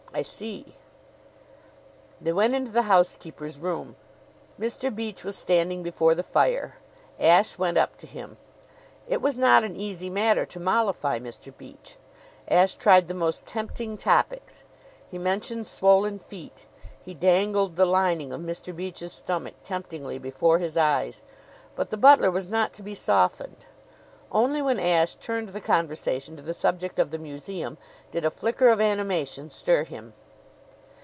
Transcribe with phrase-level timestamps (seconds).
[0.13, 0.75] "I see."
[2.19, 3.95] They went into the housekeeper's room.
[4.59, 4.93] Mr.
[4.93, 6.73] Beach was standing before the fire.
[7.17, 8.35] Ashe went up to him.
[9.07, 11.55] It was not an easy matter to mollify Mr.
[11.55, 11.95] Beach.
[12.49, 14.65] Ashe tried the most tempting topics.
[15.09, 16.67] He mentioned swollen feet
[17.01, 18.75] he dangled the lining of Mr.
[18.75, 21.23] Beach's stomach temptingly before his eyes;
[21.73, 23.65] but the butler was not to be softened.
[24.33, 27.77] Only when Ashe turned the conversation to the subject of the museum
[28.11, 30.13] did a flicker of animation stir him.